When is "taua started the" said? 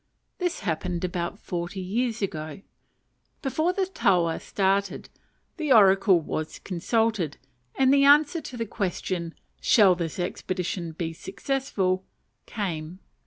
3.85-5.71